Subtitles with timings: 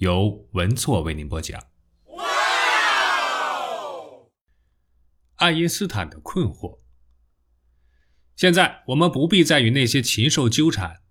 [0.00, 1.62] 由文措为您播讲。
[5.36, 6.78] 爱因斯坦的困惑。
[8.34, 11.02] 现在我们不必再与那些禽兽纠缠，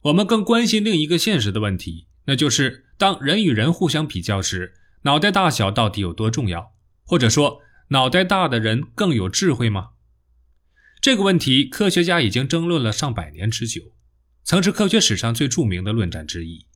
[0.00, 6.72] 我们更关心另一个现实的问题，那就是当人与人互相比较时，脑袋大小到底有多重要？
[7.04, 9.90] 或者说，脑袋大的人更有智慧吗？
[11.00, 13.92] 这个问题，科学家已经争论了上百年之久，
[14.42, 16.66] 曾是科学史上最著名的论战之一。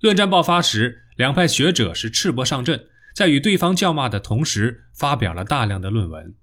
[0.00, 6.34] 论战爆发时，两派学者是赤膊上阵，在与对方叫骂的同时，发表了大量的论文。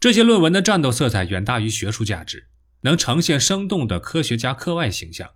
[0.00, 2.48] 这些论文的战斗色彩远大于学术价值，
[2.80, 5.28] 能呈现生动的科学家课外形象。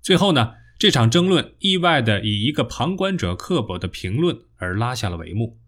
[0.00, 5.58] 最后呢，这场争论意外地以一个旁观者刻薄的评论而拉下了帷幕。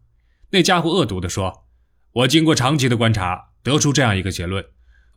[0.51, 1.67] 那家伙恶毒地说
[2.13, 4.65] ：“我经过长期的观察，得出这样一个结论：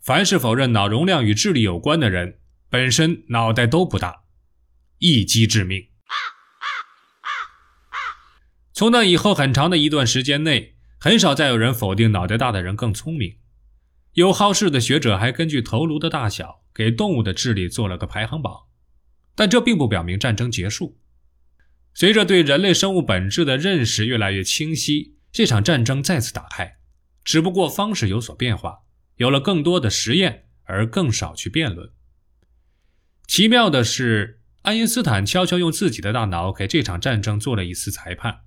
[0.02, 4.24] 凡是否认脑容量与智力有关的人，本身脑袋都不大。”
[5.00, 5.88] 一击致命。
[8.72, 13.38] 从那以后很长的一段时间内，很少再有人否定脑袋大的人更聪明。
[14.14, 18.68] 有好事的学者还根据头颅的大小给动物的智力做了个排行榜。
[19.36, 20.98] 但这并不表明战争结束。
[21.94, 26.78] 随着对人类生物本质的认识越来越清晰，这场战争再次打开，
[27.24, 28.80] 只不过方式有所变化，
[29.16, 31.90] 有了更多的实验，而更少去辩论。
[33.28, 34.39] 奇妙的是。
[34.64, 38.42] 爱因斯坦悄悄用自己的大脑给这场战争做了一次裁判，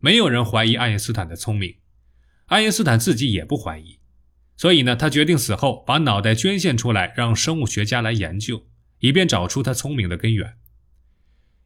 [0.00, 1.76] 没有人怀疑爱因斯坦的聪明，
[2.46, 4.00] 爱因斯坦自己也不怀疑，
[4.56, 8.66] 所以呢，他决定死后把脑袋捐献出来，让生物学家来研究，
[8.98, 10.56] 以便找出他聪明的根源。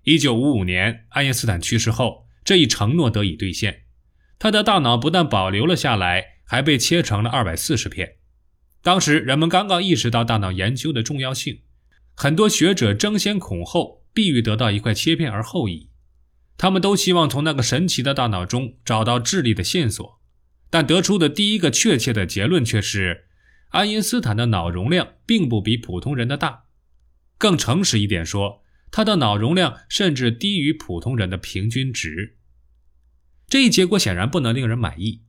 [0.02, 3.84] 一九五五年，爱因斯坦去世后，这一承诺得以兑现，
[4.38, 8.16] 他的大脑不但保留了下来，还被切成了二百四十片。
[8.82, 11.62] 当时人们刚刚意识到大脑研究的重要性。
[12.14, 15.90] 很多学者争先恐后，必欲得到一块切片而后已。
[16.56, 20.20] 他们都希望从那个神奇的大脑中找到智力的线索，
[20.70, 23.26] 但得出的第一个确切的结论却是：
[23.70, 26.66] 爱因斯坦的脑容量并不比普通人的大。
[27.36, 32.36] 更诚实一点说，他的脑容量甚至低于普通人的平均值。
[33.48, 35.22] 这一结果显然不能令人满意。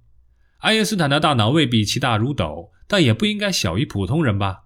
[0.60, 4.65] 爱因斯坦的大脑未必其大如斗，但也不应该小于普通人吧？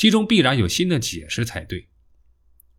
[0.00, 1.90] 其中必然有新的解释才对。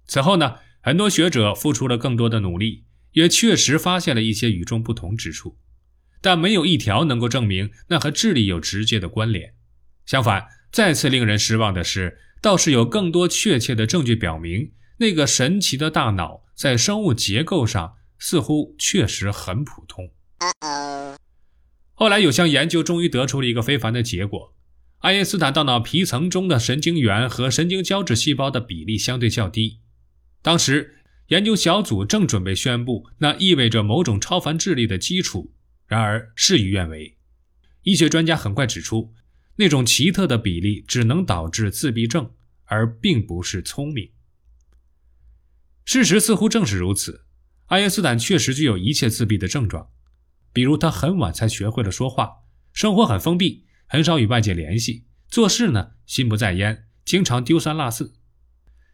[0.07, 5.59] 此后呢，很多学者付出了更多的努力，也确实发现了一些与众不同之处，
[6.19, 9.53] 但没有一条能够证明那和智力有直接的关联。
[10.03, 20.09] 相反，再次令人失望的是，倒是有更多确切的证据表明，那个神奇的大脑在生物结构上似乎确实很普通。
[21.93, 24.55] 后来有项研究终于得出了一个非凡的结果。
[25.01, 29.79] 爱因斯坦大脑皮层中的神经元和神经胶质细胞的比例相对较低。
[30.43, 30.97] 当时
[31.29, 35.53] 研究小组正准备宣布，那意味着某种超凡智力的基础。
[35.87, 37.17] 然而事与愿违，
[37.81, 39.11] 医学专家很快指出，
[39.55, 42.31] 那种奇特的比例只能导致自闭症，
[42.65, 44.11] 而并不是聪明。
[45.83, 47.25] 事实似乎正是如此，
[47.65, 49.89] 爱因斯坦确实具有一切自闭的症状，
[50.53, 53.65] 比如他很晚才学会了说话，生活很封闭。
[53.91, 58.13] 很少与外界联系，做事呢心不在焉，经常丢三落四。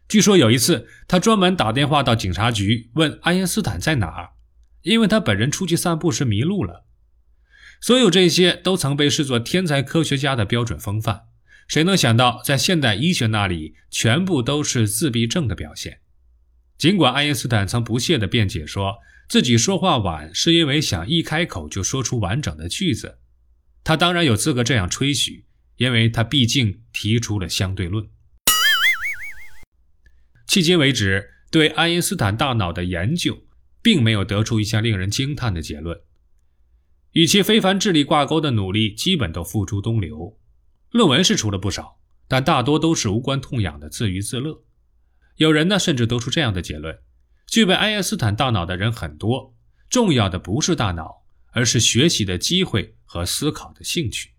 [0.08, 4.30] 据说有一次，他专门打电话到警察局问爱因斯坦在哪儿，
[4.82, 6.84] 因为他本人出去散步时迷路了。
[7.80, 11.26] 所有这些都曾被视作天才科学家的标准风范，
[11.68, 16.00] 谁能想到，在现代医学那里，全部都是自闭症的表现？
[16.76, 18.96] 尽管爱因斯坦曾不屑地辩解说，
[19.28, 23.18] 自己说话晚是因为想一开口就说出完整的句子。
[23.88, 25.46] 他当然有资格这样吹嘘，
[25.76, 28.06] 因为他毕竟提出了相对论。
[30.46, 33.46] 迄今为止，对爱因斯坦大脑的研究
[33.80, 35.98] 并没有得出一项令人惊叹的结论，
[37.12, 40.38] 与其非凡智力挂钩的努力基本都付诸东流。
[40.90, 41.98] 论文是出了不少，
[42.28, 44.64] 但大多都是无关痛痒的自娱自乐。
[45.36, 46.94] 有人呢，甚至得出这样的结论：
[47.46, 49.56] 具备爱因斯坦大脑的人很多，
[49.88, 52.96] 重要的不是大脑，而是学习的机会。
[53.08, 54.32] 和思考的兴趣，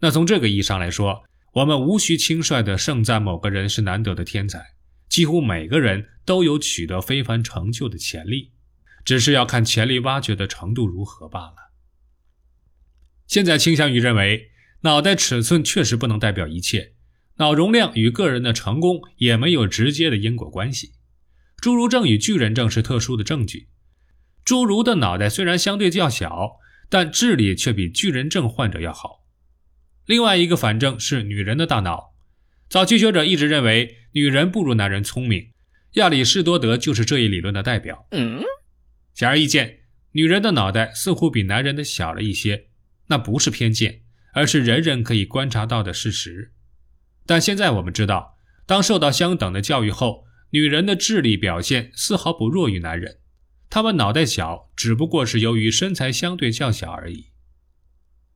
[0.00, 4.72] 那从这个意义上来说，我们无需轻率地盛赞某个人是难得的天才。
[5.10, 8.52] 几乎每个人都有取得非凡成就的潜力，
[9.04, 11.56] 只是要看潜力挖掘的程度如何罢了。
[13.26, 14.50] 现在倾向于认为，
[14.80, 16.94] 脑袋尺寸确实不能代表一切，
[17.36, 20.92] 脑容量与个人的成功也没有直接的因果关系。
[21.60, 23.68] 侏儒症与巨人症是特殊的证据。
[24.46, 26.56] 侏儒的脑袋虽然相对较小，
[26.92, 29.24] 但智力却比巨人症患者要好。
[30.04, 32.12] 另外一个反证是女人的大脑。
[32.68, 35.52] 早期学者一直认为女人不如男人聪明，
[35.92, 38.06] 亚里士多德就是这一理论的代表。
[39.14, 39.78] 显而易见，
[40.10, 42.66] 女人的脑袋似乎比男人的小了一些。
[43.06, 44.02] 那不是偏见，
[44.34, 46.52] 而是人人可以观察到的事实。
[47.24, 48.36] 但现在我们知道，
[48.66, 53.20] 当受到相等的教育后，女人的智力表现丝毫不弱于男人。
[53.74, 57.30] 他们脑袋小，只不过是由于身材相对较小而已。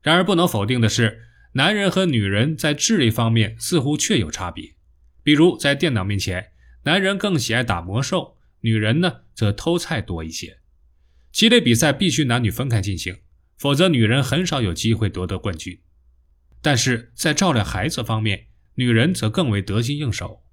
[0.00, 4.76] 然而，不能否定的是，男人和女人在智力方面似乎确有差别。
[5.22, 6.52] 比如，在电脑面前，
[6.84, 10.60] 男人更喜爱打魔兽，女人呢则偷菜多一些。
[11.32, 13.18] 棋类比赛必须男女分开进行。
[13.58, 15.78] 否则，女人很少有机会夺得冠军。
[16.62, 18.46] 但是在照料孩子方面，
[18.76, 20.45] 女人则更为得心应手。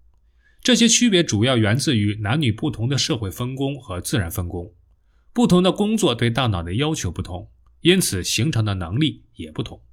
[0.63, 4.73] 这些区别主要源自于男女不同的社会分工和自然分工，
[5.33, 7.51] 不同的工作对大脑的要求不同，
[7.81, 9.83] 因此形成的能力也不同。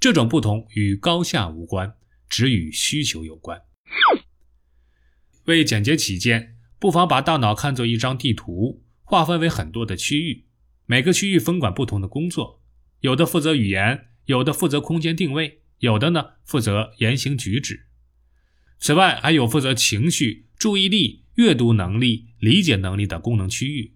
[0.00, 1.94] 这种不同与高下无关，
[2.28, 3.62] 只与需求有关。
[5.44, 10.46] 为简洁起见，不妨把大脑看作一张地图，划分为很多的区域。
[10.86, 12.60] 每个区域分管不同的工作，
[13.02, 17.87] 有的负责语言，有的负责空间定位，有的呢负责言行举止。
[18.80, 23.94] 此外，还有负责情绪、注意力、阅读能力、理解能力的功能区域。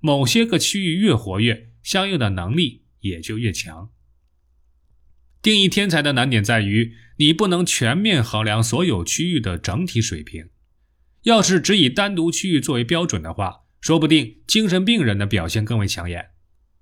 [0.00, 3.90] 某些个区域越活跃，相应的能力也就越强。
[5.42, 10.48] 定义天才的难点在于，你不能全面衡量所有区域的整体水平。
[11.24, 16.30] 要是只以单独区域作为标准的话，说不定精神病人的表现更为抢眼，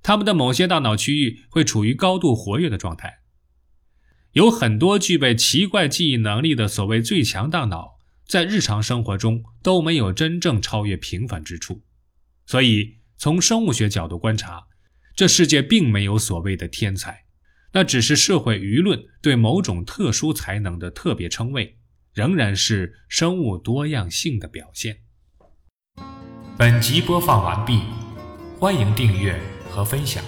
[0.03, 3.23] 他们的某些大脑区域会处于高度活跃的状态。
[4.39, 11.83] 有很多具备奇怪记忆能力的所谓最强大脑，在日常生活中都没有真正超越平凡之处。
[12.47, 14.69] 所以，从生物学角度观察，
[15.17, 17.25] 这世界并没有所谓的天才，
[17.73, 21.77] 那只是社会舆论对某种特殊才能的特别称谓，
[22.15, 24.99] 仍然是生物多样性的表现。
[26.57, 27.81] 本集播放完毕，
[28.61, 29.37] 欢迎订阅
[29.69, 30.23] 和分享。